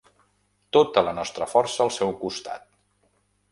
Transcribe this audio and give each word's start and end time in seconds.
Tota 0.77 1.03
la 1.09 1.13
nostra 1.19 1.49
força 1.53 1.85
al 1.87 1.93
seu 1.99 2.17
costat. 2.25 2.67